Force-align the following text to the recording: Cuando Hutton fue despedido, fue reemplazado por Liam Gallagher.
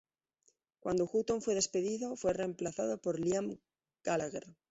Cuando 0.79 1.05
Hutton 1.13 1.43
fue 1.43 1.53
despedido, 1.53 2.15
fue 2.15 2.33
reemplazado 2.33 2.99
por 2.99 3.19
Liam 3.19 3.59
Gallagher. 4.03 4.47